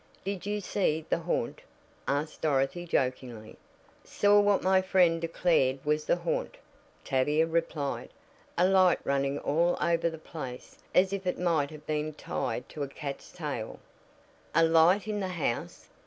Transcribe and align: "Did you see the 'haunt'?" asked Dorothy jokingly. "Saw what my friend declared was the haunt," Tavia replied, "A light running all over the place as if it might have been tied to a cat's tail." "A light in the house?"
"Did 0.25 0.47
you 0.47 0.61
see 0.61 1.05
the 1.07 1.19
'haunt'?" 1.19 1.61
asked 2.07 2.41
Dorothy 2.41 2.87
jokingly. 2.87 3.55
"Saw 4.03 4.39
what 4.39 4.63
my 4.63 4.81
friend 4.81 5.21
declared 5.21 5.85
was 5.85 6.05
the 6.05 6.15
haunt," 6.15 6.57
Tavia 7.03 7.45
replied, 7.45 8.09
"A 8.57 8.67
light 8.67 8.97
running 9.03 9.37
all 9.37 9.77
over 9.79 10.09
the 10.09 10.17
place 10.17 10.79
as 10.95 11.13
if 11.13 11.27
it 11.27 11.37
might 11.37 11.69
have 11.69 11.85
been 11.85 12.15
tied 12.15 12.67
to 12.69 12.81
a 12.81 12.87
cat's 12.87 13.31
tail." 13.31 13.77
"A 14.55 14.63
light 14.65 15.07
in 15.07 15.19
the 15.19 15.27
house?" 15.27 15.87